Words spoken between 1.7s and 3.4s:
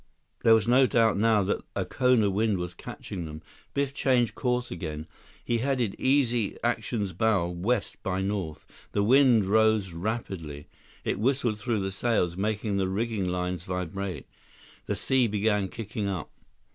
a Kona wind was catching